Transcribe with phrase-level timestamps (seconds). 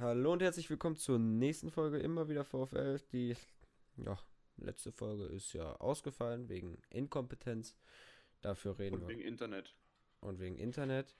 [0.00, 2.98] Hallo und herzlich willkommen zur nächsten Folge immer wieder VfL.
[3.12, 3.36] Die
[3.98, 4.18] ja,
[4.56, 7.76] letzte Folge ist ja ausgefallen wegen Inkompetenz.
[8.40, 9.08] Dafür reden Und wir.
[9.08, 9.74] wegen Internet.
[10.20, 11.18] Und wegen Internet.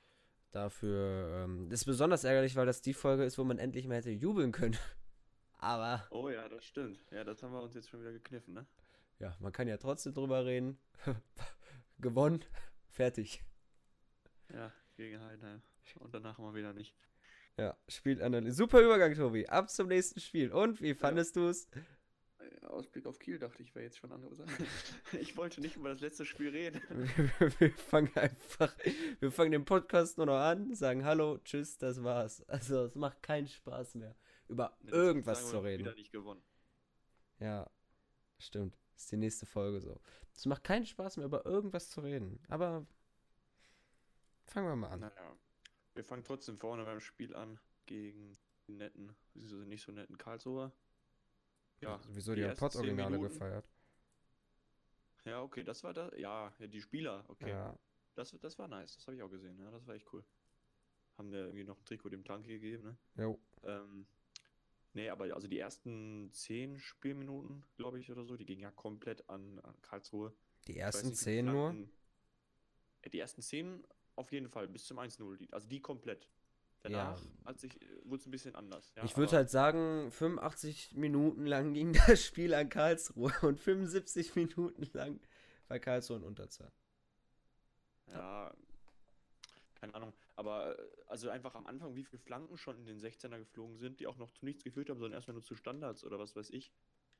[0.50, 3.96] Dafür ähm, das ist besonders ärgerlich, weil das die Folge ist, wo man endlich mal
[3.96, 4.78] hätte jubeln können.
[5.58, 7.04] Aber Oh ja, das stimmt.
[7.10, 8.66] Ja, das haben wir uns jetzt schon wieder gekniffen, ne?
[9.18, 10.78] ja, man kann ja trotzdem drüber reden.
[11.98, 12.42] Gewonnen,
[12.88, 13.44] fertig.
[14.54, 15.60] Ja, gegen Heidenheim.
[15.96, 16.94] Und danach mal wieder nicht.
[17.60, 18.56] Ja, Spielanalyse.
[18.56, 19.46] Super Übergang, Tobi.
[19.46, 20.50] Ab zum nächsten Spiel.
[20.50, 21.68] Und wie fandest du es?
[22.62, 24.48] Ausblick auf Kiel dachte ich, wäre jetzt schon andere Sache.
[25.20, 26.80] ich wollte nicht über das letzte Spiel reden.
[27.58, 28.74] wir fangen einfach,
[29.18, 32.42] wir fangen den Podcast nur noch an, sagen Hallo, Tschüss, das war's.
[32.48, 34.16] Also es macht keinen Spaß mehr,
[34.48, 35.84] über Ne, irgendwas sagen zu wir, reden.
[35.84, 36.42] Wieder nicht gewonnen.
[37.40, 37.68] Ja,
[38.38, 38.78] stimmt.
[38.96, 40.00] Ist die nächste Folge so.
[40.34, 42.40] Es macht keinen Spaß mehr, über irgendwas zu reden.
[42.48, 42.86] Aber
[44.46, 45.00] fangen wir mal an.
[45.00, 45.36] Naja.
[45.94, 48.36] Wir fangen trotzdem vorne beim Spiel an gegen
[48.66, 50.72] die netten, also nicht so netten Karlsruher.
[51.80, 53.68] Ja, Wieso die, die haben ersten zehn Pott-Originale Minuten- gefeiert?
[55.24, 56.14] ja, okay, das war da.
[56.16, 57.50] Ja, ja, die Spieler, okay.
[57.50, 57.78] Ja,
[58.14, 60.24] Das, das war nice, das habe ich auch gesehen, ja, das war echt cool.
[61.18, 62.96] Haben wir irgendwie noch ein Trikot dem Tank gegeben, ne?
[63.22, 63.38] jo.
[63.64, 64.06] Ähm,
[64.94, 69.28] nee, aber also die ersten zehn Spielminuten, glaube ich, oder so, die gingen ja komplett
[69.28, 70.32] an, an Karlsruhe.
[70.66, 71.74] Die ersten nicht, zehn nur.
[73.02, 73.84] Äh, Die ersten zehn
[74.20, 75.36] auf jeden Fall, bis zum 1-0.
[75.38, 76.28] die- Also die komplett.
[76.82, 78.92] Danach hat sich, wurde es ein bisschen anders.
[78.96, 84.34] Ja, ich würde halt sagen, 85 Minuten lang ging das Spiel an Karlsruhe und 75
[84.34, 85.20] Minuten lang
[85.68, 86.72] war Karlsruhe in Unterzahl.
[88.08, 88.52] Ja,
[89.74, 90.12] keine Ahnung.
[90.36, 94.00] Aber äh, also einfach am Anfang, wie viele Flanken schon in den 16er geflogen sind,
[94.00, 96.50] die auch noch zu nichts geführt haben, sondern erstmal nur zu Standards oder was weiß
[96.50, 96.72] ich.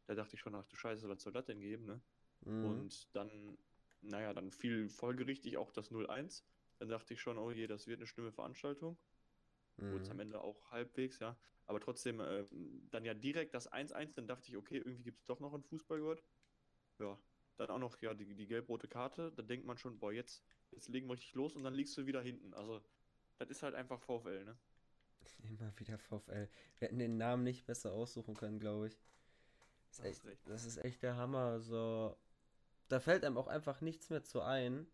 [0.06, 2.00] Da dachte ich schon, ach du Scheiße, was soll das denn geben, ne?
[2.46, 2.64] Mhm.
[2.64, 3.58] Und dann,
[4.00, 6.42] naja, dann fiel folgerichtig auch das 0-1.
[6.80, 8.98] Dann dachte ich schon, oh je, das wird eine schlimme Veranstaltung.
[9.88, 10.20] Wurde es am Mhm.
[10.20, 11.38] Ende auch halbwegs, ja.
[11.66, 12.46] Aber trotzdem, äh,
[12.90, 15.64] dann ja direkt das 1-1, dann dachte ich, okay, irgendwie gibt es doch noch einen
[15.64, 16.24] Fußballgott.
[17.00, 17.18] Ja,
[17.56, 19.32] dann auch noch ja die, die gelb-rote Karte.
[19.32, 22.06] Da denkt man schon, boah, jetzt, jetzt legen wir richtig los und dann liegst du
[22.06, 22.54] wieder hinten.
[22.54, 22.82] Also,
[23.38, 24.58] das ist halt einfach VfL, ne?
[25.42, 26.48] Immer wieder VfL.
[26.78, 28.98] Wir hätten den Namen nicht besser aussuchen können, glaube ich.
[29.90, 31.60] Das ist, echt, das ist echt der Hammer.
[31.60, 32.16] So,
[32.88, 34.86] da fällt einem auch einfach nichts mehr zu ein.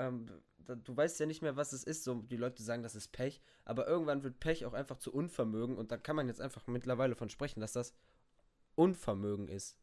[0.00, 0.26] Ähm,
[0.64, 2.04] da, du weißt ja nicht mehr, was es ist.
[2.04, 5.76] So, die Leute sagen, das ist Pech, aber irgendwann wird Pech auch einfach zu Unvermögen
[5.76, 7.94] und da kann man jetzt einfach mittlerweile von sprechen, dass das
[8.76, 9.76] Unvermögen ist.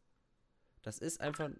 [0.82, 1.50] Das ist einfach.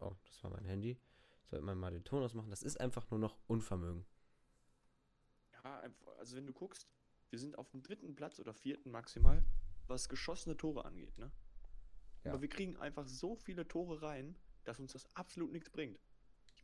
[0.00, 0.98] Oh, das war mein Handy.
[1.44, 2.50] Sollte man mal den Ton ausmachen.
[2.50, 4.04] Das ist einfach nur noch Unvermögen.
[5.52, 5.82] Ja,
[6.18, 6.88] also wenn du guckst,
[7.30, 9.44] wir sind auf dem dritten Platz oder vierten maximal,
[9.86, 11.30] was geschossene Tore angeht, ne?
[12.24, 12.32] Ja.
[12.32, 16.00] Aber wir kriegen einfach so viele Tore rein, dass uns das absolut nichts bringt.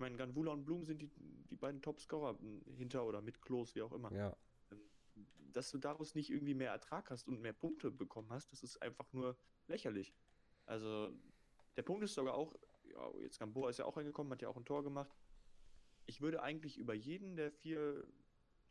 [0.03, 1.09] Ich meine, Ganvula und Blum sind die,
[1.49, 2.37] die beiden Topscorer
[2.77, 4.13] hinter oder mit Klos, wie auch immer.
[4.13, 4.37] Ja.
[5.53, 8.83] Dass du daraus nicht irgendwie mehr Ertrag hast und mehr Punkte bekommen hast, das ist
[8.83, 9.37] einfach nur
[9.69, 10.13] lächerlich.
[10.67, 11.13] Also,
[11.77, 14.57] der Punkt ist sogar auch, ja, jetzt Gamboa ist ja auch reingekommen, hat ja auch
[14.57, 15.17] ein Tor gemacht.
[16.07, 18.05] Ich würde eigentlich über jeden der vier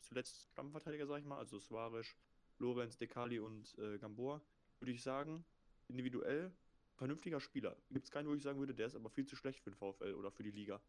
[0.01, 2.13] zuletzt Stammverteidiger, sag ich mal, also Suarez,
[2.57, 4.41] Lorenz, Dekali und äh, Gamboa,
[4.79, 5.45] würde ich sagen,
[5.87, 6.51] individuell
[6.95, 7.77] vernünftiger Spieler.
[7.89, 9.77] Gibt es keinen, wo ich sagen würde, der ist aber viel zu schlecht für den
[9.77, 10.81] VfL oder für die Liga.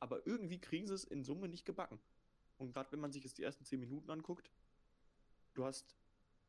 [0.00, 1.98] Aber irgendwie kriegen sie es in Summe nicht gebacken.
[2.56, 4.50] Und gerade wenn man sich jetzt die ersten 10 Minuten anguckt,
[5.54, 5.96] du hast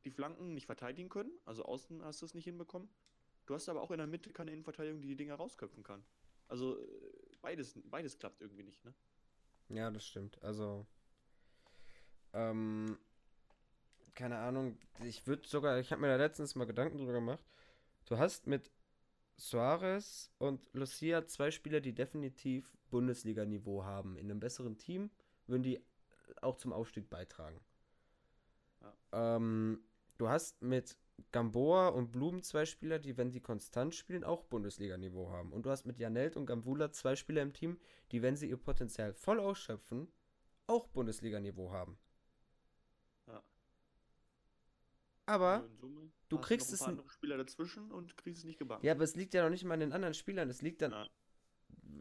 [0.05, 2.89] die Flanken nicht verteidigen können, also außen hast du es nicht hinbekommen.
[3.45, 6.03] Du hast aber auch in der Mitte keine Innenverteidigung, die die Dinger rausköpfen kann.
[6.47, 6.85] Also äh,
[7.41, 8.93] beides, beides klappt irgendwie nicht, ne?
[9.69, 10.41] Ja, das stimmt.
[10.43, 10.85] Also,
[12.33, 12.97] ähm,
[14.15, 14.77] keine Ahnung.
[15.03, 17.43] Ich würde sogar, ich habe mir da letztens mal Gedanken drüber gemacht.
[18.05, 18.71] Du hast mit
[19.39, 24.17] Suarez und Lucia zwei Spieler, die definitiv Bundesliga-Niveau haben.
[24.17, 25.09] In einem besseren Team
[25.47, 25.81] würden die
[26.41, 27.59] auch zum Aufstieg beitragen.
[29.11, 29.81] Ähm,
[30.17, 30.97] du hast mit
[31.31, 35.51] Gamboa und Blum zwei Spieler, die, wenn sie konstant spielen, auch Bundesliga-Niveau haben.
[35.51, 37.79] Und du hast mit Janelt und Gambula zwei Spieler im Team,
[38.11, 40.11] die, wenn sie ihr Potenzial voll ausschöpfen,
[40.67, 41.97] auch Bundesliga-Niveau haben.
[43.27, 43.43] Ja.
[45.29, 48.85] Aber, Summe du hast kriegst noch es Spieler dazwischen und kriegst es nicht gebacken.
[48.85, 50.49] ja, aber es liegt ja noch nicht mal an den anderen Spielern.
[50.49, 51.07] Es liegt dann, Ja.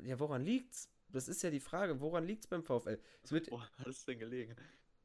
[0.03, 0.91] ja, woran liegt's?
[1.11, 2.99] Das ist ja die Frage, woran liegt's beim VfL?
[3.23, 4.55] Es wird, Boah, was ist denn gelegen?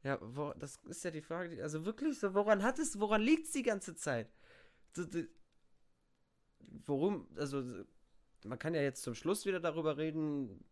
[0.03, 1.61] Ja, wo, das ist ja die Frage.
[1.63, 4.29] Also wirklich so, woran hat es, woran liegt es die ganze Zeit?
[4.95, 5.29] So, die-
[6.85, 7.63] Worum, also
[8.45, 10.63] man kann ja jetzt zum Schluss wieder darüber reden,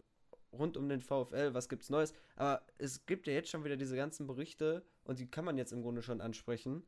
[0.52, 3.96] rund um den VfL, was gibt's Neues, aber es gibt ja jetzt schon wieder diese
[3.96, 6.86] ganzen Berichte und die kann man jetzt im Grunde schon ansprechen,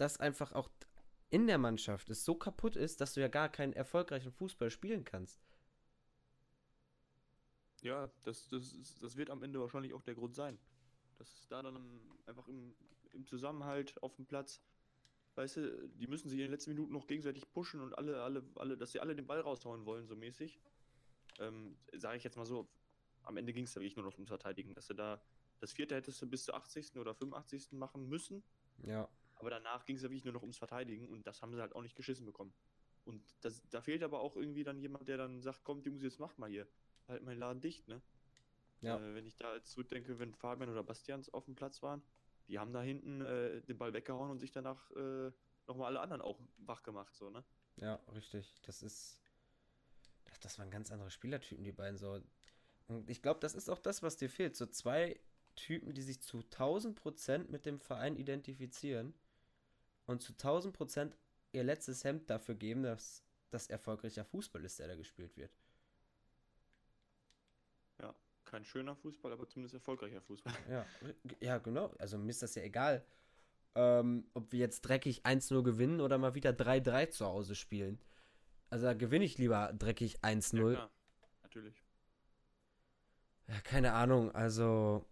[0.00, 0.70] dass einfach auch
[1.30, 5.04] in der Mannschaft es so kaputt ist, dass du ja gar keinen erfolgreichen Fußball spielen
[5.04, 5.40] kannst.
[7.82, 10.58] Ja, das, das, ist, das wird am Ende wahrscheinlich auch der Grund sein.
[11.18, 12.74] Dass es da dann im- einfach im,
[13.12, 14.62] im Zusammenhalt auf dem Platz.
[15.36, 18.44] Weißt du, die müssen sich in den letzten Minuten noch gegenseitig pushen und alle, alle,
[18.56, 20.60] alle, dass sie alle den Ball raushauen wollen, so mäßig.
[21.38, 22.68] Ähm, Sage ich jetzt mal so,
[23.24, 25.22] am Ende ging es da wirklich nur noch ums Verteidigen, dass du da
[25.60, 27.00] das vierte hättest du bis zur 80.
[27.00, 27.78] oder 85.
[27.78, 28.42] machen müssen.
[28.86, 29.08] Ja.
[29.40, 31.74] Aber danach ging es ja wirklich nur noch ums Verteidigen und das haben sie halt
[31.74, 32.52] auch nicht geschissen bekommen.
[33.04, 36.20] Und das, da fehlt aber auch irgendwie dann jemand, der dann sagt, komm, Jungs, jetzt
[36.20, 36.68] mach mal hier.
[37.08, 38.02] Halt mein Laden dicht, ne?
[38.82, 38.98] Ja.
[38.98, 42.02] Äh, wenn ich da jetzt zurückdenke, wenn Fabian oder Bastians auf dem Platz waren,
[42.48, 45.32] die haben da hinten äh, den Ball weggehauen und sich danach äh,
[45.66, 47.42] nochmal alle anderen auch wach gemacht, so, ne?
[47.76, 48.60] Ja, richtig.
[48.62, 49.22] Das ist.
[50.30, 52.20] Ach, das waren ganz andere Spielertypen, die beiden so.
[52.88, 54.54] Und ich glaube, das ist auch das, was dir fehlt.
[54.54, 55.18] So zwei
[55.56, 59.14] Typen, die sich zu 1000 Prozent mit dem Verein identifizieren
[60.10, 61.16] und zu 1000 Prozent
[61.52, 65.52] ihr letztes Hemd dafür geben, dass das erfolgreicher Fußball ist, der da gespielt wird.
[68.00, 68.14] Ja,
[68.44, 70.52] kein schöner Fußball, aber zumindest erfolgreicher Fußball.
[70.68, 70.86] Ja,
[71.40, 71.92] ja genau.
[71.98, 73.04] Also mir ist das ja egal,
[73.76, 78.00] ähm, ob wir jetzt dreckig 1-0 gewinnen oder mal wieder 3-3 zu Hause spielen.
[78.68, 80.72] Also da gewinne ich lieber dreckig 1-0.
[80.72, 80.90] Ja,
[81.42, 81.82] natürlich.
[83.46, 85.04] Ja, keine Ahnung, also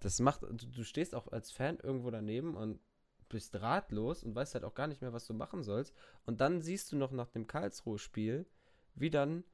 [0.00, 2.78] das macht, du, du stehst auch als Fan irgendwo daneben und
[3.28, 5.94] bist ratlos und weißt halt auch gar nicht mehr, was du machen sollst.
[6.24, 8.46] Und dann siehst du noch nach dem Karlsruhe-Spiel,
[8.94, 9.44] wie dann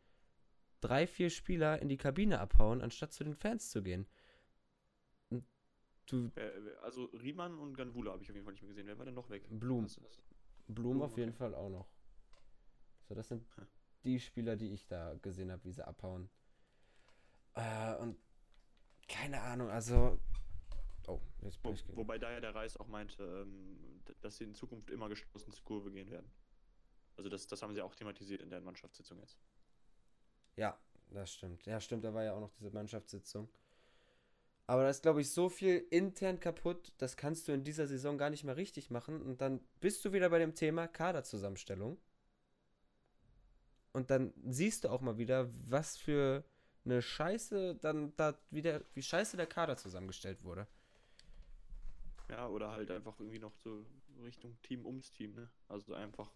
[0.80, 4.06] drei, vier Spieler in die Kabine abhauen, anstatt zu den Fans zu gehen.
[5.30, 5.44] Und
[6.06, 6.50] du, Äh,
[6.82, 8.86] also Riemann und Ganvula habe ich auf jeden Fall nicht mehr gesehen.
[8.86, 9.50] Wer war denn noch weg?
[9.50, 9.94] Blum.
[10.02, 10.22] Das?
[10.66, 11.38] Blum Blum, auf jeden okay.
[11.38, 11.88] Fall auch noch.
[13.08, 13.66] So, das sind Hm.
[14.04, 16.30] die Spieler, die ich da gesehen habe, wie sie abhauen.
[17.54, 18.16] Äh, und
[19.08, 20.19] keine Ahnung, also.
[21.06, 21.84] Oh, jetzt bin Wo, ich.
[21.96, 25.64] wobei da ja der Reis auch meinte, ähm, dass sie in Zukunft immer geschlossen zur
[25.64, 26.31] Kurve gehen werden.
[27.16, 29.38] Also das, das haben sie auch thematisiert in der Mannschaftssitzung jetzt.
[30.56, 30.78] Ja,
[31.10, 31.64] das stimmt.
[31.66, 33.49] Ja, stimmt, da war ja auch noch diese Mannschaftssitzung.
[34.66, 38.16] Aber da ist, glaube ich, so viel intern kaputt, das kannst du in dieser Saison
[38.16, 39.20] gar nicht mehr richtig machen.
[39.20, 41.98] Und dann bist du wieder bei dem Thema Kaderzusammenstellung.
[43.93, 46.44] Und dann siehst du auch mal wieder, was für
[46.84, 50.66] eine Scheiße dann da wieder, wie scheiße der Kader zusammengestellt wurde.
[52.32, 53.84] Ja, oder halt einfach irgendwie noch so
[54.23, 55.50] Richtung Team ums Team, ne?
[55.69, 56.32] Also einfach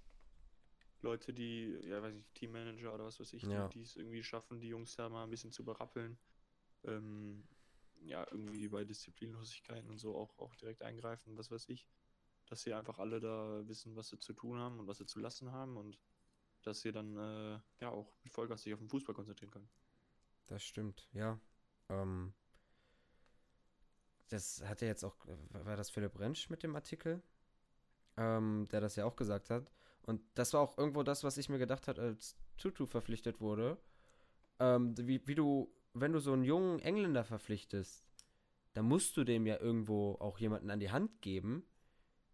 [1.00, 3.66] Leute, die, ja, weiß nicht, Teammanager oder was weiß ich, Ja.
[3.68, 6.18] die es irgendwie schaffen, die Jungs da mal ein bisschen zu berappeln.
[6.84, 7.48] Ähm,
[8.02, 11.88] ja, irgendwie bei Disziplinlosigkeiten und so auch, auch direkt eingreifen, was weiß ich.
[12.44, 15.18] Dass sie einfach alle da wissen, was sie zu tun haben und was sie zu
[15.18, 15.98] lassen haben und
[16.60, 19.70] dass sie dann äh, ja auch mit Vollgas sich auf den Fußball konzentrieren können.
[20.46, 21.40] Das stimmt, ja.
[21.88, 22.34] Ähm,
[24.28, 25.16] das hat ja jetzt auch,
[25.50, 27.22] war das Philipp Rentsch mit dem Artikel,
[28.16, 29.70] ähm, der das ja auch gesagt hat.
[30.02, 33.78] Und das war auch irgendwo das, was ich mir gedacht habe, als Tutu verpflichtet wurde.
[34.58, 38.04] Ähm, wie, wie du, wenn du so einen jungen Engländer verpflichtest,
[38.72, 41.66] dann musst du dem ja irgendwo auch jemanden an die Hand geben,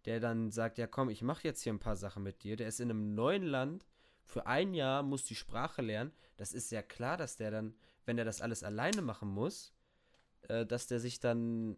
[0.05, 2.57] der dann sagt, ja komm, ich mache jetzt hier ein paar Sachen mit dir.
[2.57, 3.87] Der ist in einem neuen Land,
[4.25, 6.13] für ein Jahr muss die Sprache lernen.
[6.37, 7.75] Das ist ja klar, dass der dann,
[8.05, 9.73] wenn er das alles alleine machen muss,
[10.49, 11.77] äh, dass der sich dann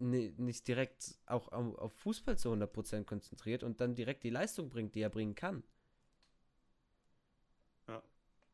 [0.00, 4.94] ni- nicht direkt auch auf, Fußball zu 100% konzentriert und dann direkt die Leistung bringt,
[4.94, 5.62] die er bringen kann.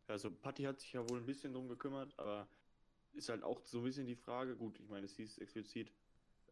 [0.08, 2.48] Also Patti hat sich ja wohl ein bisschen drum gekümmert, aber
[3.12, 5.92] ist halt auch so ein bisschen die Frage, gut, ich meine, es hieß explizit,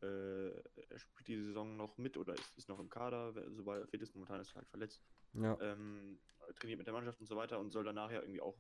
[0.02, 3.88] äh, er spielt die Saison noch mit oder ist, ist noch im Kader, sobald er
[3.88, 5.02] fit ist, momentan ist er halt verletzt,
[5.34, 5.58] Ja.
[5.60, 6.18] ähm,
[6.56, 8.56] trainiert mit der Mannschaft und so weiter und soll danach ja irgendwie auch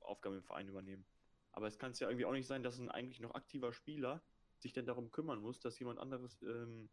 [0.00, 1.06] Aufgaben im Verein übernehmen.
[1.54, 4.22] Aber es kann es ja irgendwie auch nicht sein, dass ein eigentlich noch aktiver Spieler
[4.58, 6.88] sich denn darum kümmern muss, dass jemand anderes ähm,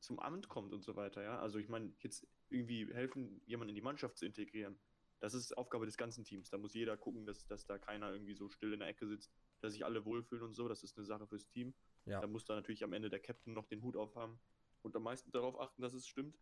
[0.00, 1.38] zum Amt kommt und so weiter, ja.
[1.38, 4.78] Also ich meine, jetzt irgendwie helfen, jemanden in die Mannschaft zu integrieren.
[5.20, 6.48] Das ist Aufgabe des ganzen Teams.
[6.48, 9.30] Da muss jeder gucken, dass, dass da keiner irgendwie so still in der Ecke sitzt,
[9.60, 10.66] dass sich alle wohlfühlen und so.
[10.66, 11.74] Das ist eine Sache fürs Team.
[12.06, 12.22] Ja.
[12.22, 14.40] Da muss da natürlich am Ende der Captain noch den Hut aufhaben
[14.82, 16.38] und am meisten darauf achten, dass es stimmt.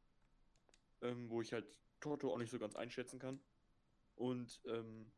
[1.01, 1.67] Ähm, wo ich halt
[2.01, 3.41] Toto auch nicht so ganz einschätzen kann.
[4.15, 5.11] Und ähm,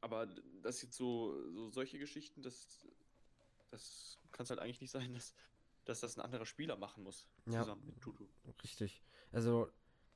[0.00, 0.26] aber
[0.62, 2.86] das jetzt so, so solche Geschichten, das,
[3.70, 5.34] das kann es halt eigentlich nicht sein, dass,
[5.84, 7.26] dass das ein anderer Spieler machen muss.
[7.46, 7.60] Ja.
[7.60, 8.26] Zusammen mit Tutu.
[8.62, 9.02] Richtig.
[9.32, 9.70] Also,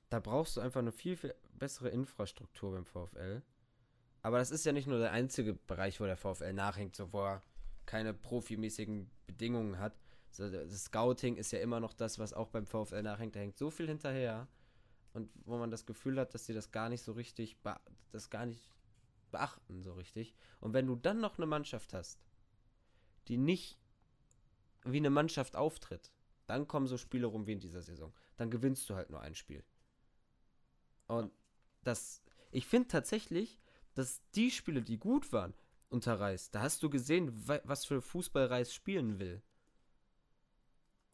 [0.09, 3.43] da brauchst du einfach eine viel, viel bessere Infrastruktur beim VfL.
[4.21, 7.25] Aber das ist ja nicht nur der einzige Bereich, wo der VfL nachhängt, so wo
[7.25, 7.43] er
[7.87, 9.99] keine profimäßigen Bedingungen hat.
[10.37, 13.35] Das Scouting ist ja immer noch das, was auch beim VfL nachhängt.
[13.35, 14.49] Da hängt so viel hinterher.
[15.13, 17.59] Und wo man das Gefühl hat, dass sie das gar nicht so richtig,
[18.13, 18.71] das gar nicht
[19.33, 20.35] beachten, so richtig.
[20.61, 22.21] Und wenn du dann noch eine Mannschaft hast,
[23.29, 23.79] die nicht
[24.85, 26.13] wie eine Mannschaft auftritt,
[26.47, 28.13] dann kommen so Spiele rum wie in dieser Saison.
[28.37, 29.65] Dann gewinnst du halt nur ein Spiel.
[31.07, 31.33] Und
[31.85, 33.61] das, ich finde tatsächlich,
[33.95, 35.55] dass die Spiele, die gut waren
[35.89, 39.43] unter Reis, da hast du gesehen, wa- was für Fußball Reis spielen will.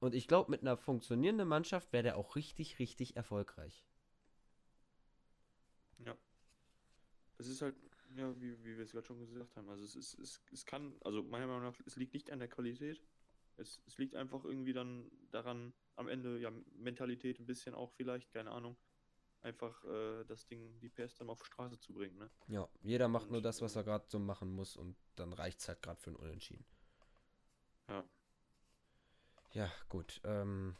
[0.00, 3.84] Und ich glaube, mit einer funktionierenden Mannschaft wäre der auch richtig, richtig erfolgreich.
[5.98, 6.16] Ja.
[7.38, 7.74] Es ist halt,
[8.16, 10.94] ja, wie, wie wir es gerade schon gesagt haben, also es, ist, es, es kann,
[11.04, 13.02] also meiner Meinung nach, es liegt nicht an der Qualität.
[13.56, 18.30] Es, es liegt einfach irgendwie dann daran, am Ende, ja, Mentalität ein bisschen auch vielleicht,
[18.32, 18.76] keine Ahnung.
[19.42, 22.30] Einfach äh, das Ding, die PS dann auf die Straße zu bringen, ne?
[22.48, 25.32] Ja, jeder macht Und, nur das, was äh, er gerade so machen muss und dann
[25.32, 26.66] reicht es halt gerade für ein Unentschieden.
[27.88, 28.04] Ja.
[29.52, 30.20] Ja, gut.
[30.24, 30.76] Ähm,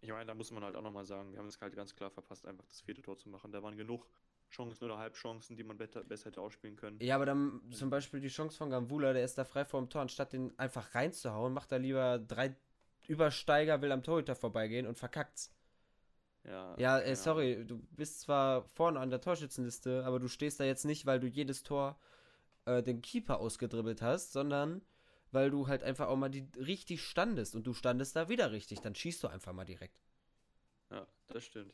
[0.00, 2.10] Ich meine, da muss man halt auch nochmal sagen, wir haben es halt ganz klar
[2.10, 3.52] verpasst, einfach das vierte Tor zu machen.
[3.52, 4.08] Da waren genug
[4.50, 6.98] Chancen oder Halbchancen, die man better, besser hätte ausspielen können.
[7.00, 9.90] ja, aber dann zum Beispiel die Chance von Gambula, der ist da frei vor dem
[9.90, 12.54] Tor, anstatt den einfach reinzuhauen, macht er lieber drei
[13.06, 15.52] Übersteiger, will am Torhüter vorbeigehen und verkackt's.
[16.44, 20.60] Ja, Ja, keine ey, sorry, du bist zwar vorne an der Torschützenliste, aber du stehst
[20.60, 21.98] da jetzt nicht, weil du jedes Tor
[22.66, 24.82] äh, den Keeper ausgedribbelt hast, sondern
[25.32, 28.80] weil du halt einfach auch mal die richtig standest und du standest da wieder richtig,
[28.80, 30.00] dann schießt du einfach mal direkt.
[30.90, 31.72] Ja, das stimmt.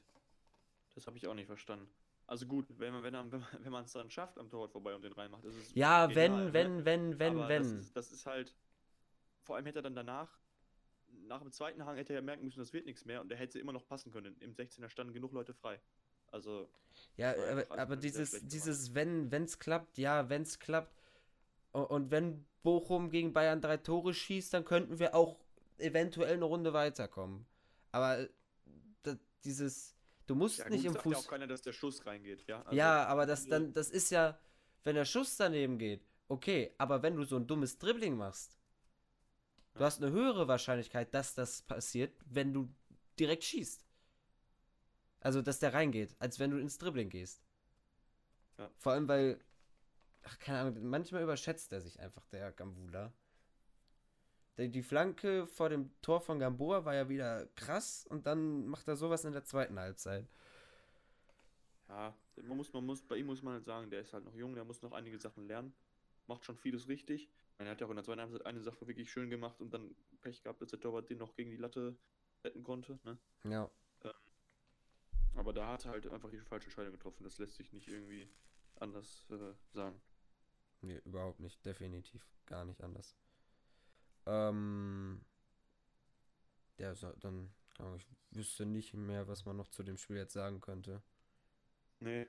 [0.94, 1.88] Das habe ich auch nicht verstanden.
[2.26, 5.02] Also gut, wenn man wenn, man- wenn man es dann schafft am Torwart vorbei und
[5.02, 6.52] den reinmacht, das ist Ja, genial, wenn, ne?
[6.52, 7.62] wenn, wenn, wenn, Aber wenn.
[7.62, 8.54] Das ist, das ist halt.
[9.42, 10.38] Vor allem hätte er dann danach,
[11.28, 13.36] nach dem zweiten Hang, hätte er ja merken müssen, das wird nichts mehr und er
[13.38, 14.36] hätte immer noch passen können.
[14.40, 15.80] Im 16er standen genug Leute frei.
[16.28, 16.68] Also,
[17.16, 18.52] Ja, aber, aber dieses, schlecht gemacht.
[18.54, 20.94] dieses, wenn, wenn's klappt, ja, wenn's klappt.
[21.74, 25.38] U- Und wenn Bochum gegen Bayern drei Tore schießt, dann könnten wir auch
[25.78, 27.46] eventuell eine Runde weiterkommen.
[27.92, 28.28] Aber äh,
[29.44, 29.94] dieses,
[30.26, 31.24] du musst ja, nicht gut, im sagt ja Fuß.
[31.26, 32.46] auch keiner, dass der Schuss reingeht.
[32.46, 34.38] Ja, also, ja, aber das dann, das ist ja,
[34.84, 38.58] wenn der Schuss daneben geht, okay, aber wenn du so ein dummes Dribbling machst,
[39.74, 39.86] du Ja.
[39.86, 42.68] hast eine höhere Wahrscheinlichkeit, dass das passiert, wenn du
[43.18, 43.84] direkt schießt.
[45.20, 47.42] Also, dass der reingeht, als wenn du ins Dribbling gehst.
[48.58, 48.70] Ja.
[48.78, 49.40] Vor allem, weil,
[50.22, 53.12] ach, keine Ahnung, manchmal überschätzt er sich einfach, der Gambula.
[54.56, 58.96] Die, Flanke vor dem Tor von Gamboa war ja wieder krass und dann macht er
[58.96, 60.28] sowas in der zweiten Halbzeit.
[61.88, 64.34] Ja, man muss, man muss, bei ihm muss man halt sagen, der ist halt noch
[64.34, 65.74] jung, der muss noch einige Sachen lernen.
[66.26, 67.28] Macht schon vieles richtig.
[67.58, 69.94] Er hat ja auch in der zweiten Halbzeit eine Sache wirklich schön gemacht und dann
[70.20, 71.96] Pech gehabt, dass der Torwart den noch gegen die Latte
[72.44, 72.98] retten konnte.
[73.04, 73.18] Ne?
[73.44, 73.70] Ja.
[75.36, 77.24] Aber da hat er halt einfach die falsche Entscheidung getroffen.
[77.24, 78.28] Das lässt sich nicht irgendwie
[78.76, 80.00] anders äh, sagen.
[80.80, 81.64] Nee, überhaupt nicht.
[81.64, 83.16] Definitiv gar nicht anders.
[84.26, 85.20] Ähm.
[86.78, 87.50] Ja, dann,
[87.96, 91.02] ich wüsste nicht mehr, was man noch zu dem Spiel jetzt sagen könnte.
[92.00, 92.26] Nee.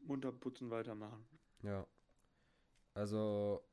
[0.00, 1.26] Munter putzen, weitermachen.
[1.62, 1.86] Ja.
[2.94, 3.64] Also.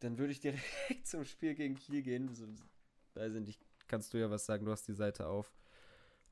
[0.00, 0.62] Dann würde ich direkt
[1.06, 2.34] zum Spiel gegen Kiel gehen.
[2.34, 2.46] So,
[3.14, 5.52] weiß ich nicht, kannst du ja was sagen, du hast die Seite auf.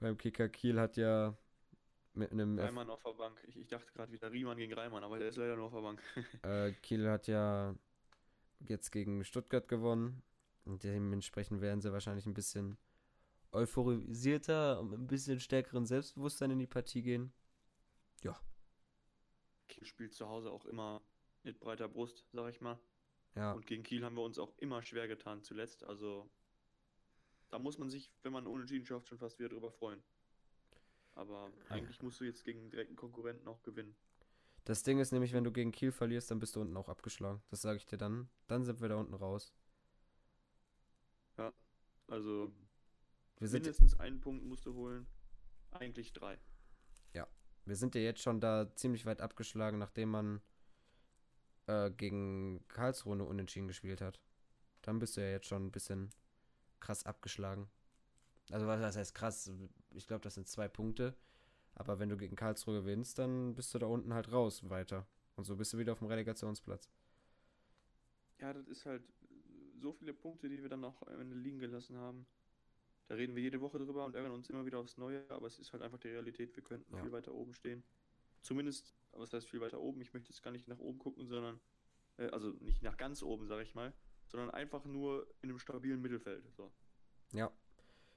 [0.00, 1.36] Beim Kicker Kiel hat ja
[2.14, 3.42] mit einem Reimann auf der Bank.
[3.46, 5.80] Ich, ich dachte gerade wieder Riemann gegen Reimann, aber der ist leider nur auf der
[5.80, 6.02] Bank.
[6.42, 7.74] Äh, Kiel hat ja
[8.68, 10.22] jetzt gegen Stuttgart gewonnen.
[10.64, 12.78] Und dementsprechend werden sie wahrscheinlich ein bisschen
[13.50, 17.32] euphorisierter und mit ein bisschen stärkeren Selbstbewusstsein in die Partie gehen.
[19.72, 21.02] Kiel spielt zu Hause auch immer
[21.42, 22.78] mit breiter Brust, sag ich mal.
[23.34, 25.84] Ja, Und gegen Kiel haben wir uns auch immer schwer getan zuletzt.
[25.84, 26.30] Also
[27.48, 30.02] da muss man sich, wenn man unentschieden schafft, schon fast wieder drüber freuen.
[31.14, 33.94] Aber eigentlich musst du jetzt gegen einen direkten Konkurrenten auch gewinnen.
[34.64, 37.42] Das Ding ist nämlich, wenn du gegen Kiel verlierst, dann bist du unten auch abgeschlagen.
[37.50, 38.28] Das sage ich dir dann.
[38.46, 39.52] Dann sind wir da unten raus.
[42.12, 42.52] Also
[43.38, 45.06] Wir mindestens einen Punkt musst du holen.
[45.70, 46.38] Eigentlich drei.
[47.64, 50.42] wir sind ja jetzt schon da ziemlich weit abgeschlagen, nachdem man
[51.66, 54.20] äh, gegen Karlsruhe eine unentschieden gespielt hat.
[54.82, 56.10] Dann bist du ja jetzt schon ein bisschen
[56.80, 57.70] krass abgeschlagen.
[58.50, 59.50] Also was das heißt krass?
[59.94, 61.16] Ich glaube, das sind zwei Punkte.
[61.74, 65.06] Aber wenn du gegen Karlsruhe gewinnst, dann bist du da unten halt raus weiter.
[65.36, 66.90] Und so bist du wieder auf dem Relegationsplatz.
[68.40, 69.02] Ja, das ist halt
[69.80, 72.26] so viele Punkte, die wir dann auch am Ende liegen gelassen haben.
[73.08, 75.58] Da reden wir jede Woche drüber und ärgern uns immer wieder aufs Neue, aber es
[75.58, 76.54] ist halt einfach die Realität.
[76.56, 77.02] Wir könnten Ja.
[77.02, 77.82] viel weiter oben stehen.
[78.42, 80.00] Zumindest, was heißt viel weiter oben?
[80.00, 81.60] Ich möchte jetzt gar nicht nach oben gucken, sondern,
[82.16, 83.92] äh, also nicht nach ganz oben, sage ich mal,
[84.28, 86.44] sondern einfach nur in einem stabilen Mittelfeld.
[86.56, 86.72] So.
[87.32, 87.50] Ja.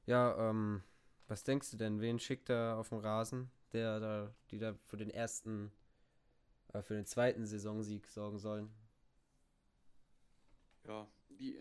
[0.05, 0.83] Ja, ähm,
[1.27, 2.01] was denkst du denn?
[2.01, 5.71] Wen schickt er auf den Rasen, der da, die da für den ersten,
[6.73, 8.69] äh, für den zweiten Saisonsieg sorgen sollen?
[10.83, 11.59] Ja, die,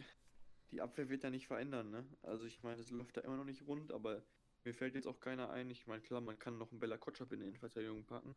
[0.70, 2.06] die Abwehr wird ja nicht verändern, ne?
[2.22, 4.22] Also ich meine, es läuft da immer noch nicht rund, aber
[4.64, 5.70] mir fällt jetzt auch keiner ein.
[5.70, 8.34] Ich meine, klar, man kann noch einen Bella Kotschap in die Innenverteidigung packen,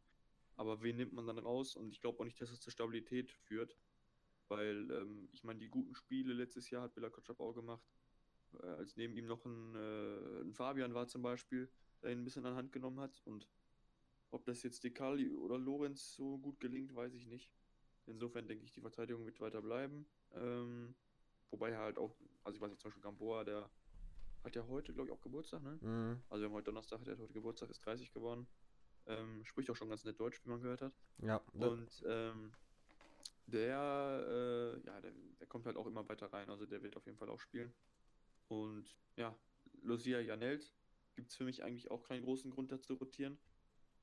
[0.55, 1.75] aber wen nimmt man dann raus?
[1.75, 3.77] Und ich glaube auch nicht, dass es zur Stabilität führt,
[4.47, 7.83] weil ähm, ich meine, die guten Spiele letztes Jahr hat Bella Kotschap auch gemacht,
[8.61, 11.69] als neben ihm noch ein, äh, ein Fabian war zum Beispiel,
[12.01, 13.47] der ihn ein bisschen an Hand genommen hat und
[14.31, 17.51] ob das jetzt Dekali oder Lorenz so gut gelingt, weiß ich nicht.
[18.05, 20.05] Insofern denke ich, die Verteidigung wird weiter bleiben.
[20.33, 20.95] Ähm,
[21.49, 22.15] wobei er halt auch
[22.47, 23.69] also ich weiß nicht, zum Beispiel Gamboa, der
[24.43, 25.77] hat ja heute, glaube ich, auch Geburtstag, ne?
[25.81, 26.21] Mhm.
[26.29, 28.47] Also wir haben heute Donnerstag, der hat heute Geburtstag, ist 30 geworden.
[29.05, 30.93] Ähm, spricht auch schon ganz nett Deutsch, wie man gehört hat.
[31.19, 32.53] Ja, Und ähm,
[33.47, 36.49] der, äh, ja, der, der kommt halt auch immer weiter rein.
[36.49, 37.73] Also der wird auf jeden Fall auch spielen.
[38.47, 39.37] Und ja,
[39.81, 40.73] Lucia Janelt
[41.15, 43.37] gibt es für mich eigentlich auch keinen großen Grund dazu rotieren.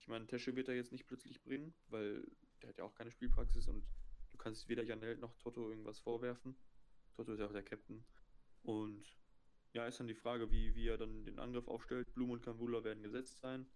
[0.00, 2.26] Ich meine, Tesche wird er jetzt nicht plötzlich bringen, weil
[2.60, 3.86] der hat ja auch keine Spielpraxis und
[4.30, 6.56] du kannst weder Janelt noch Toto irgendwas vorwerfen.
[7.14, 8.04] Toto ist ja auch der Captain.
[8.62, 9.16] Und
[9.72, 12.12] ja, ist dann die Frage, wie, wie er dann den Angriff aufstellt.
[12.14, 13.66] Blum und Kambula werden gesetzt sein.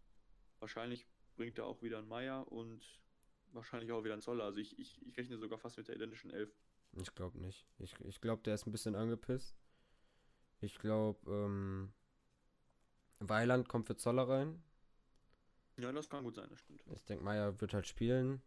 [0.58, 1.06] Wahrscheinlich
[1.37, 3.00] bringt er auch wieder einen Meier und
[3.52, 4.44] wahrscheinlich auch wieder einen Zoller.
[4.44, 6.52] Also ich, ich, ich rechne sogar fast mit der identischen Elf.
[7.00, 7.66] ich glaube nicht.
[7.78, 9.56] Ich, ich glaube, der ist ein bisschen angepisst.
[10.60, 11.92] Ich glaube, ähm,
[13.20, 14.62] Weiland kommt für Zoller rein.
[15.76, 16.82] Ja, das kann gut sein, das stimmt.
[16.94, 18.42] Ich denke, Meier wird halt spielen.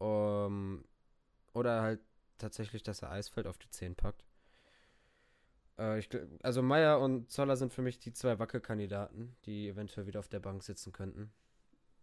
[0.00, 0.84] Ähm,
[1.52, 2.00] oder halt
[2.38, 4.24] tatsächlich, dass er Eisfeld auf die 10 packt.
[5.78, 6.08] Äh, ich,
[6.42, 10.40] also Meier und Zoller sind für mich die zwei Wackelkandidaten, die eventuell wieder auf der
[10.40, 11.32] Bank sitzen könnten.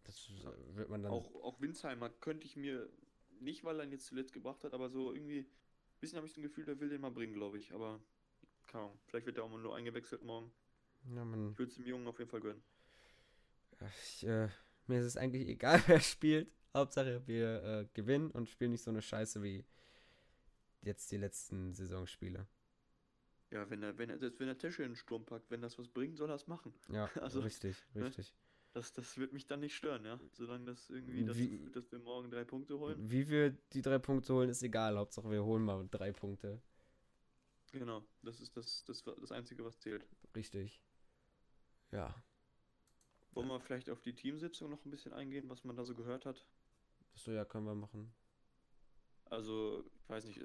[0.06, 0.30] Das
[0.74, 1.12] wird man dann.
[1.12, 2.90] Auch, auch Winsheimer könnte ich mir,
[3.40, 6.34] nicht weil er ihn jetzt zuletzt gebracht hat, aber so irgendwie, ein bisschen habe ich
[6.34, 7.74] so ein Gefühl, der will den mal bringen, glaube ich.
[7.74, 8.00] Aber,
[8.68, 10.52] keine Ahnung, vielleicht wird er auch mal nur eingewechselt morgen.
[11.16, 12.64] ja, man, Ich würde es dem Jungen auf jeden Fall gönnen.
[14.06, 14.50] ich, äh,
[14.88, 16.52] mir ist es eigentlich egal, wer spielt.
[16.76, 19.64] Hauptsache, wir äh, gewinnen und spielen nicht so eine Scheiße wie
[20.82, 22.48] jetzt die letzten Saisonspiele.
[23.52, 25.78] Ja, wenn er, wenn er, selbst wenn er Tische in den Sturm packt, wenn das
[25.78, 26.74] was bringt, soll er es machen.
[26.92, 28.06] Ja, Also, richtig, ne?
[28.06, 28.34] richtig.
[28.74, 30.20] Das, das wird mich dann nicht stören, ja.
[30.32, 32.98] Solange das irgendwie dazu Wie- dass wir morgen drei Punkte holen.
[33.08, 34.98] Wie wir die drei Punkte holen, ist egal.
[34.98, 36.60] Hauptsache, wir holen mal drei Punkte.
[37.74, 40.06] Genau, das ist das, das, das Einzige, was zählt.
[40.36, 40.80] Richtig.
[41.92, 42.16] Ja.
[43.32, 46.26] Wollen wir vielleicht auf die Teamsitzung noch ein bisschen eingehen, was man da so gehört
[46.26, 46.46] hat?
[47.16, 48.14] So, ja, können wir machen.
[49.26, 50.40] Also, ich weiß nicht,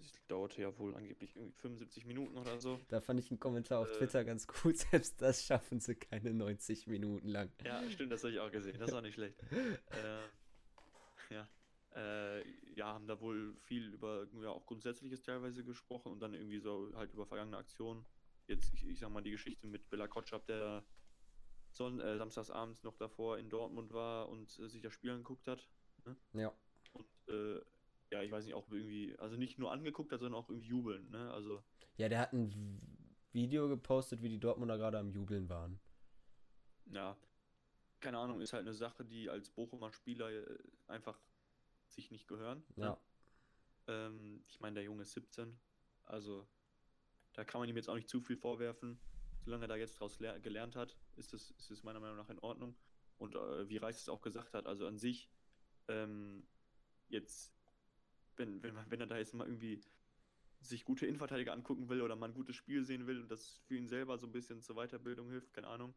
[0.00, 2.80] es dauerte ja wohl angeblich irgendwie 75 Minuten oder so.
[2.88, 3.98] Da fand ich einen Kommentar auf Äh.
[3.98, 4.76] Twitter ganz gut.
[4.90, 7.52] Selbst das schaffen sie keine 90 Minuten lang.
[7.64, 8.78] Ja, stimmt, das habe ich auch gesehen.
[8.78, 9.40] Das war nicht schlecht.
[9.52, 11.48] äh, ja.
[11.96, 16.60] Äh, ja, haben da wohl viel über ja, auch Grundsätzliches teilweise gesprochen und dann irgendwie
[16.60, 18.04] so halt über vergangene Aktionen.
[18.46, 20.84] Jetzt, ich, ich sag mal, die Geschichte mit Bella Kotschap, der
[21.70, 25.66] Son äh, samstagsabends noch davor in Dortmund war und äh, sich das Spiel angeguckt hat.
[26.34, 26.52] Ja.
[26.92, 27.60] Und äh,
[28.12, 31.10] ja, ich weiß nicht, auch irgendwie, also nicht nur angeguckt hat, sondern auch irgendwie jubeln,
[31.10, 31.32] ne?
[31.32, 31.62] Also,
[31.96, 32.80] Ja, der hat ein
[33.32, 35.80] Video gepostet, wie die Dortmunder gerade am Jubeln waren.
[36.86, 37.16] ja,
[38.00, 41.18] keine Ahnung, ist halt eine Sache, die als Bochumer Spieler äh, einfach
[41.96, 42.62] sich nicht gehören.
[42.76, 43.00] Ja.
[43.88, 45.58] Ähm, ich meine, der Junge ist 17,
[46.04, 46.46] also
[47.32, 48.98] da kann man ihm jetzt auch nicht zu viel vorwerfen.
[49.44, 52.30] Solange er da jetzt draus ler- gelernt hat, ist es ist es meiner Meinung nach
[52.30, 52.76] in Ordnung.
[53.18, 55.30] Und äh, wie Reis es auch gesagt hat, also an sich,
[55.88, 56.46] ähm,
[57.08, 57.54] jetzt,
[58.36, 59.80] wenn, wenn, man, wenn er da jetzt mal irgendwie
[60.60, 63.76] sich gute Innenverteidiger angucken will oder mal ein gutes Spiel sehen will und das für
[63.76, 65.94] ihn selber so ein bisschen zur Weiterbildung hilft, keine Ahnung,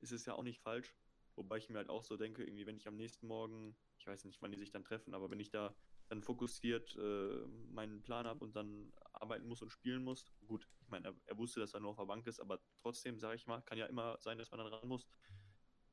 [0.00, 0.96] ist es ja auch nicht falsch.
[1.36, 4.24] Wobei ich mir halt auch so denke, irgendwie, wenn ich am nächsten Morgen, ich weiß
[4.24, 5.76] nicht, wann die sich dann treffen, aber wenn ich da
[6.08, 10.88] dann fokussiert äh, meinen Plan habe und dann arbeiten muss und spielen muss, gut, ich
[10.88, 13.46] meine, er, er wusste, dass er nur auf der Bank ist, aber trotzdem, sage ich
[13.46, 15.06] mal, kann ja immer sein, dass man dann ran muss.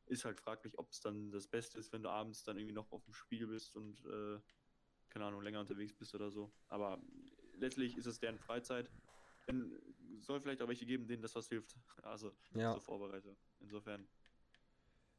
[0.05, 2.91] Ist halt fraglich, ob es dann das Beste ist, wenn du abends dann irgendwie noch
[2.91, 4.39] auf dem Spiel bist und, äh,
[5.09, 6.53] keine Ahnung, länger unterwegs bist oder so.
[6.67, 7.01] Aber
[7.53, 8.91] letztlich ist es deren Freizeit.
[9.45, 9.77] Wenn,
[10.21, 11.75] soll vielleicht auch welche geben, denen das was hilft.
[12.03, 12.73] Also, Ja.
[12.73, 13.37] zur Vorbereitung.
[13.59, 14.07] Insofern,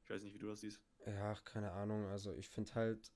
[0.05, 0.81] ich weiß nicht, wie du das siehst.
[1.07, 2.07] Ja, keine Ahnung.
[2.09, 3.13] Also ich finde halt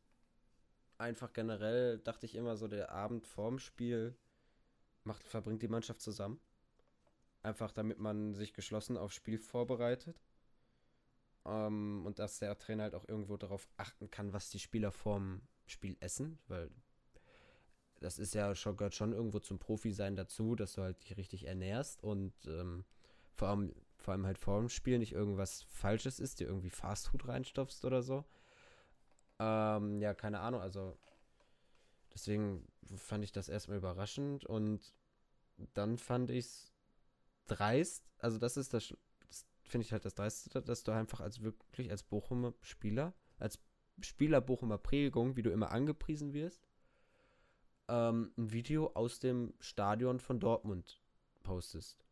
[0.97, 4.17] einfach generell, dachte ich immer so, der Abend vorm Spiel
[5.05, 6.41] macht, verbringt die Mannschaft zusammen.
[7.43, 10.19] Einfach damit man sich geschlossen aufs Spiel vorbereitet.
[11.45, 15.43] Ähm, und dass der Trainer halt auch irgendwo darauf achten kann, was die Spieler vorm
[15.67, 16.71] Spiel essen, weil
[18.01, 21.47] das ist ja schon, gehört schon irgendwo zum Profi-Sein dazu, dass du halt dich richtig
[21.47, 22.85] ernährst und ähm,
[23.35, 27.29] vor allem, vor allem halt vor dem Spiel nicht irgendwas Falsches ist, dir irgendwie Fastfood
[27.29, 28.25] reinstopfst oder so.
[29.39, 30.97] Ähm, ja, keine Ahnung, also
[32.13, 34.95] deswegen fand ich das erstmal überraschend und
[35.75, 36.73] dann fand ich es
[37.47, 38.95] dreist, also das ist das,
[39.27, 43.59] das finde ich halt das Dreiste, dass du einfach als wirklich als Bochumer Spieler, als
[44.01, 46.69] Spieler Bochumer Prägung, wie du immer angepriesen wirst,
[47.89, 51.01] ähm, ein Video aus dem Stadion von Dortmund
[51.43, 52.05] postest.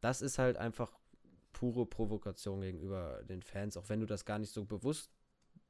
[0.00, 0.99] Das ist halt einfach
[1.60, 5.12] pure Provokation gegenüber den Fans, auch wenn du das gar nicht so bewusst,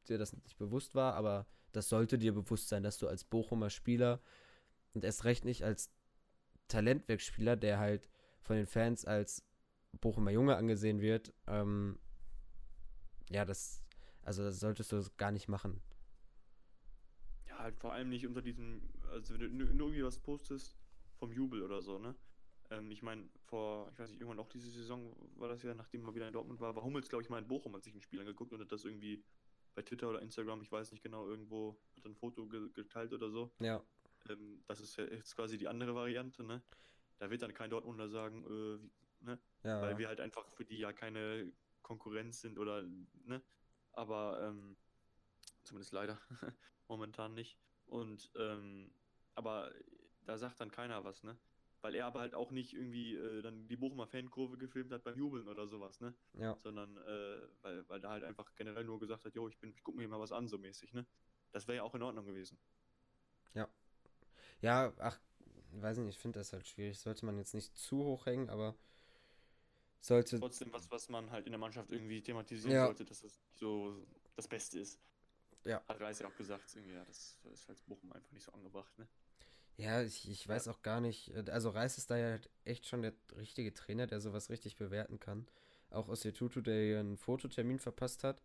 [0.09, 3.71] dir das nicht bewusst war, aber das sollte dir bewusst sein, dass du als Bochumer
[3.71, 4.21] Spieler
[4.95, 5.91] und erst recht nicht als
[6.69, 8.09] Talentwerkspieler, der halt
[8.41, 9.45] von den Fans als
[10.01, 11.99] Bochumer Junge angesehen wird, ähm,
[13.29, 13.83] ja, das,
[14.23, 15.83] also das solltest du gar nicht machen.
[17.49, 20.77] Ja, halt vor allem nicht unter diesem, also wenn du irgendwie was postest
[21.19, 22.15] vom Jubel oder so, ne?
[22.71, 26.07] Ähm, ich meine, vor, ich weiß nicht, irgendwann auch diese Saison war das ja, nachdem
[26.07, 28.01] er wieder in Dortmund war, war Hummels, glaube ich, mal in Bochum, hat sich ein
[28.01, 29.25] Spiel angeguckt und hat das irgendwie
[29.75, 33.31] bei Twitter oder Instagram, ich weiß nicht genau, irgendwo hat ein Foto ge geteilt oder
[33.31, 33.53] so.
[33.61, 33.83] Ja.
[34.29, 36.63] Ähm, das ist ja jetzt quasi die andere Variante, ne?
[37.19, 39.39] Da wird dann kein Dortmunder sagen, äh, wie, ne?
[39.63, 39.81] Ja.
[39.83, 41.53] Weil wir halt einfach für die ja keine
[41.83, 42.83] Konkurrenz sind oder,
[43.25, 43.43] ne?
[43.93, 44.77] Aber, ähm,
[45.65, 46.21] zumindest leider,
[46.89, 47.59] momentan nicht.
[47.87, 48.93] Und, ähm,
[49.35, 49.73] aber
[50.25, 51.37] da sagt dann keiner was, ne?
[51.83, 55.17] Weil er aber halt auch nicht irgendwie äh, dann die Bochumer Fankurve gefilmt hat beim
[55.17, 56.15] Jubeln oder sowas, ne?
[56.35, 56.57] ja.
[56.63, 59.83] Sondern, äh, weil, weil da halt einfach generell nur gesagt hat, jo, ich bin, ich
[59.83, 61.07] guck mir hier mal was an, so mäßig, ne?
[61.53, 62.59] Das wäre ja auch in Ordnung gewesen.
[64.63, 65.19] Ja, ach,
[65.73, 66.99] weiß nicht, ich finde das halt schwierig.
[66.99, 68.75] Sollte man jetzt nicht zu hoch hängen, aber
[70.01, 70.39] sollte.
[70.39, 72.87] Trotzdem was, was man halt in der Mannschaft irgendwie thematisieren Ja.
[72.87, 75.01] sollte, dass nicht so das Beste ist.
[75.65, 75.83] Ja.
[75.89, 78.53] Hat Reis ja auch gesagt, irgendwie, ja, das, das ist als Bochum einfach nicht so
[78.53, 79.07] angebracht, ne?
[79.77, 81.31] Ja, ich, ich weiß auch gar nicht.
[81.35, 84.77] äh, Also Reis ist da ja halt echt schon der richtige Trainer, der sowas richtig
[84.77, 85.47] bewerten kann.
[85.91, 88.43] Auch aus der Tutu, der hier einen Fototermin verpasst hat.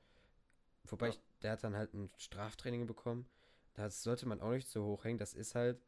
[0.85, 1.13] Wobei Ja.
[1.13, 3.27] ich, der hat dann halt ein Straftraining bekommen.
[3.75, 5.19] Das sollte man auch nicht so hoch hängen.
[5.19, 5.79] Das ist halt.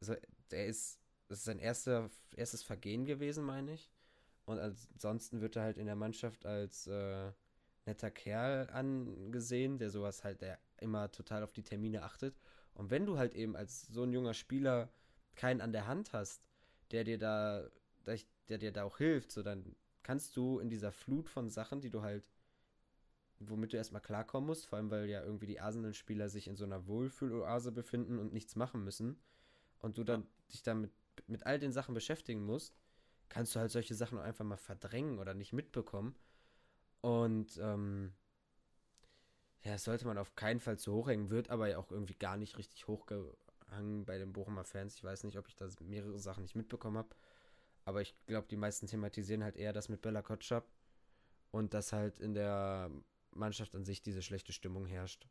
[0.00, 0.14] So,
[0.50, 1.00] der ist.
[1.28, 3.90] Das ist sein erster, erstes Vergehen gewesen, meine ich.
[4.46, 7.32] Und ansonsten wird er halt in der Mannschaft als äh,
[7.86, 12.36] netter Kerl angesehen, der sowas halt, der immer total auf die Termine achtet.
[12.76, 14.90] Und wenn du halt eben als so ein junger Spieler
[15.34, 16.42] keinen an der Hand hast,
[16.90, 17.68] der dir da,
[18.04, 21.80] der, der dir da auch hilft, so dann kannst du in dieser Flut von Sachen,
[21.80, 22.28] die du halt,
[23.40, 26.64] womit du erstmal klarkommen musst, vor allem weil ja irgendwie die Arsenal-Spieler sich in so
[26.64, 29.18] einer Wohlfühloase befinden und nichts machen müssen
[29.78, 30.92] und du dann dich damit
[31.26, 32.76] mit all den Sachen beschäftigen musst,
[33.30, 36.14] kannst du halt solche Sachen einfach mal verdrängen oder nicht mitbekommen.
[37.00, 38.12] Und ähm,
[39.66, 42.14] ja, das sollte man auf keinen Fall zu hoch hängen, wird aber ja auch irgendwie
[42.14, 44.94] gar nicht richtig hochgehangen bei den Bochumer Fans.
[44.94, 47.08] Ich weiß nicht, ob ich da mehrere Sachen nicht mitbekommen habe.
[47.84, 50.68] Aber ich glaube, die meisten thematisieren halt eher das mit Bella Kotschap
[51.50, 52.92] und dass halt in der
[53.32, 55.26] Mannschaft an sich diese schlechte Stimmung herrscht.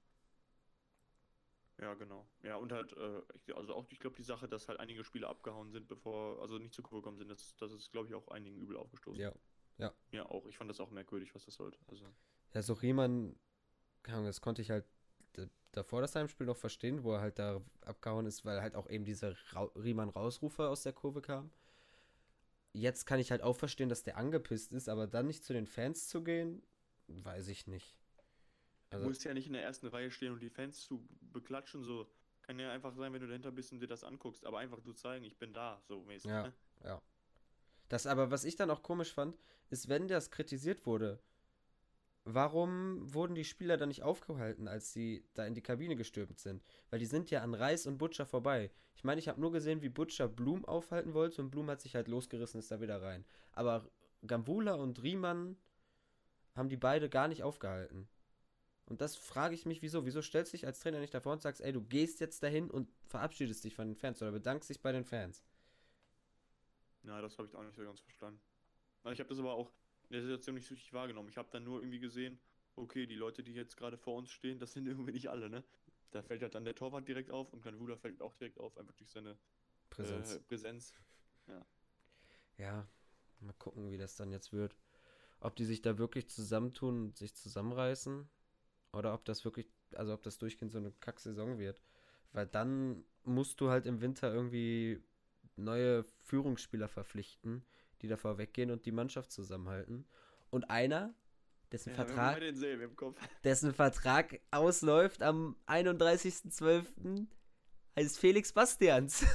[1.77, 2.27] Ja, genau.
[2.43, 5.71] Ja, und halt, äh, also auch, ich glaube, die Sache, dass halt einige Spieler abgehauen
[5.71, 8.57] sind, bevor, also nicht zu Kurve gekommen sind, das, das ist, glaube ich, auch einigen
[8.57, 9.31] übel aufgestoßen.
[9.77, 9.93] Ja.
[10.11, 10.45] Ja, auch.
[10.47, 11.77] Ich fand das auch merkwürdig, was das sollte.
[11.87, 12.05] Also,
[12.53, 13.35] Ja, so Riemann,
[14.07, 14.85] das konnte ich halt
[15.75, 19.05] davor das Heimspiel noch verstehen, wo er halt da abgehauen ist, weil halt auch eben
[19.05, 21.51] diese Ra Riemann-Rausrufe aus der Kurve kamen.
[22.73, 25.65] Jetzt kann ich halt auch verstehen, dass der angepisst ist, aber dann nicht zu den
[25.65, 26.61] Fans zu gehen,
[27.07, 27.95] weiß ich nicht.
[28.89, 31.83] du Also, musst ja nicht in der ersten Reihe stehen und die Fans zu beklatschen,
[31.83, 32.09] so.
[32.41, 34.95] Kann ja einfach sein, wenn du dahinter bist und dir das anguckst, aber einfach nur
[34.95, 36.29] zeigen, ich bin da, so mäßig.
[36.29, 36.43] Ja.
[36.43, 36.53] Ne?
[36.83, 37.01] ja.
[37.89, 39.37] Das aber, was ich dann auch komisch fand,
[39.69, 41.19] ist, wenn das kritisiert wurde,
[42.25, 46.63] warum wurden die Spieler dann nicht aufgehalten, als sie da in die Kabine gestürmt sind?
[46.89, 48.71] Weil die sind ja an Reis und Butcher vorbei.
[48.95, 51.95] Ich meine, ich habe nur gesehen, wie Butcher Blum aufhalten wollte und Blum hat sich
[51.95, 53.25] halt losgerissen, ist da wieder rein.
[53.53, 53.89] Aber
[54.25, 55.57] Gambula und Riemann
[56.55, 58.07] haben die beide gar nicht aufgehalten.
[58.85, 60.05] Und das frage ich mich, wieso?
[60.05, 62.69] Wieso stellst du dich als Trainer nicht davor und sagst, ey, du gehst jetzt dahin
[62.69, 65.43] und verabschiedest dich von den Fans oder bedankst dich bei den Fans?
[67.03, 68.39] Ja, das habe ich auch nicht so ganz verstanden.
[69.03, 69.71] Na, Ich habe das aber auch
[70.13, 71.29] der Situation nicht so richtig wahrgenommen.
[71.29, 72.39] Ich habe dann nur irgendwie gesehen,
[72.75, 75.63] okay, die Leute, die jetzt gerade vor uns stehen, das sind irgendwie nicht alle, ne?
[76.11, 78.95] Da fällt halt dann der Torwart direkt auf und Kanwula fällt auch direkt auf, einfach
[78.95, 79.37] durch seine
[79.89, 80.35] Präsenz.
[80.35, 80.93] Äh, Präsenz.
[82.57, 82.87] Ja,
[83.41, 84.75] mal gucken, wie das dann jetzt wird.
[85.39, 88.29] Ob die sich da wirklich zusammentun und sich zusammenreißen
[88.93, 91.81] oder ob das wirklich, also ob das durchgehend so eine Kack-Saison wird.
[92.31, 95.03] Weil dann musst du halt im Winter irgendwie
[95.57, 97.65] neue Führungsspieler verpflichten,
[98.01, 100.05] die davor weggehen und die Mannschaft zusammenhalten.
[100.49, 101.13] Und einer,
[101.71, 102.39] dessen Ja, Vertrag,
[103.43, 107.27] dessen Vertrag ausläuft am 31.12.
[107.95, 109.25] heißt Felix Bastians.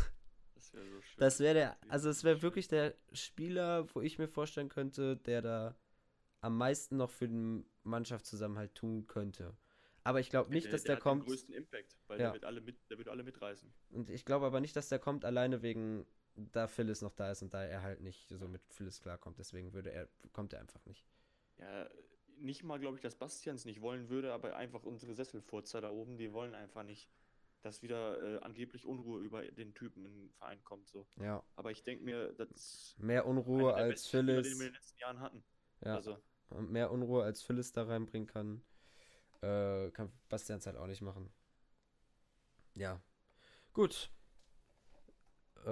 [0.54, 1.18] Das wäre so schön.
[1.18, 5.42] Das wäre der, also es wäre wirklich der Spieler, wo ich mir vorstellen könnte, der
[5.42, 5.76] da
[6.42, 9.56] am meisten noch für den Mannschaftszusammenhalt tun könnte.
[10.04, 11.24] Aber ich glaube nicht, dass der, hat kommt.
[11.24, 12.26] den größten Impact, weil Ja.
[12.26, 13.70] der wird alle mit, der wird alle mitreißen.
[13.90, 16.06] Und ich glaube aber nicht, dass der kommt alleine wegen,
[16.52, 19.38] da Phyllis noch da ist und da er halt nicht so mit Phyllis klarkommt.
[19.38, 21.06] Deswegen würde er, kommt er einfach nicht.
[21.58, 21.88] Ja,
[22.38, 26.16] nicht mal glaube ich, dass Bastians nicht wollen würde, aber einfach unsere Sesselfurzer da oben,
[26.16, 27.10] die wollen einfach nicht,
[27.62, 30.88] dass wieder äh, angeblich Unruhe über den Typen im Verein kommt.
[30.88, 31.06] So.
[31.20, 31.42] Ja.
[31.56, 34.48] Aber ich denke mir, das ist Mehr Unruhe als Phyllis.
[34.48, 35.44] den wir in den letzten Jahren hatten.
[35.84, 35.96] Ja.
[35.96, 38.62] Also, Und mehr Unruhe als Phyllis da reinbringen kann,
[39.42, 41.30] äh, kann Bastians halt auch nicht machen.
[42.74, 43.00] Ja.
[43.72, 44.10] Gut.
[45.64, 45.66] Äh,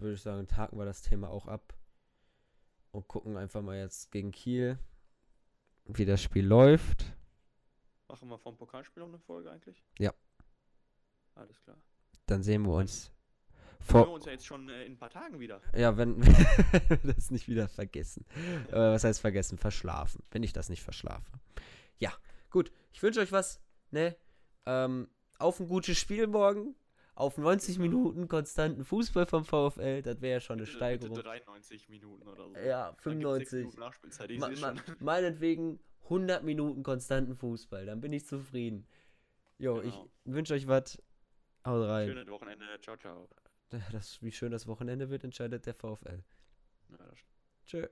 [0.00, 1.74] Würde ich sagen, haken wir das Thema auch ab.
[2.92, 4.78] Und gucken einfach mal jetzt gegen Kiel,
[5.84, 7.04] wie das Spiel läuft.
[8.08, 9.84] machen wir vom Pokalspiel noch eine Folge eigentlich?
[9.98, 10.14] Ja.
[11.34, 11.76] Alles klar.
[12.24, 13.12] Dann sehen wir uns
[13.80, 15.60] Vor wir uns ja jetzt schon äh, in ein paar Tagen wieder.
[15.76, 16.20] ja, wenn
[17.04, 18.24] das nicht wieder vergessen.
[18.68, 19.58] Äh, was heißt vergessen?
[19.58, 20.22] Verschlafen.
[20.30, 21.30] Wenn ich das nicht verschlafe.
[21.98, 22.12] Ja,
[22.50, 22.72] gut.
[22.92, 24.16] Ich wünsche euch was, ne?
[24.64, 26.74] Ähm, auf ein gutes Spiel morgen.
[27.16, 30.02] Auf 90 Minuten konstanten Fußball vom VfL.
[30.02, 31.14] Das wäre ja schon eine Steigerung.
[31.14, 32.54] Bitte 93 Minuten oder so.
[32.56, 33.58] Ja, Dann gibt's sechs 95.
[33.58, 37.86] Minuten Nachspielzeit, ich Ma ma meinetwegen 100 Minuten konstanten Fußball.
[37.86, 38.86] Dann bin ich zufrieden.
[39.58, 40.10] Jo, ich Genau.
[40.24, 41.02] wünsche euch was.
[41.66, 42.08] Haut rein.
[42.08, 42.64] Schönes Wochenende.
[42.82, 43.28] Ciao, ciao.
[43.92, 46.22] Das, wie schön das Wochenende wird, entscheidet der VfL.
[46.90, 47.18] Ja, das
[47.66, 47.88] Tschö.